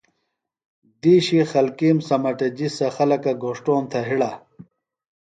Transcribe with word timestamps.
دِیشی 1.01 1.39
خلکِیم 1.51 1.97
سمٹِجیۡ 2.07 2.71
سےۡ 2.77 2.91
خلکہ 2.95 3.31
گھوݜٹوم 3.41 3.83
تھےۡ 3.91 4.05
ہڑہ۔ 4.07 4.31